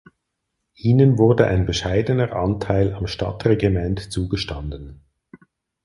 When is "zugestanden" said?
4.11-5.03